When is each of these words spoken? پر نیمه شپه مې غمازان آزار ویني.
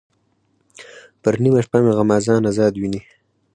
پر 1.21 1.33
نیمه 1.43 1.59
شپه 1.65 1.77
مې 1.83 1.91
غمازان 1.97 2.41
آزار 2.49 2.73
ویني. 2.79 3.01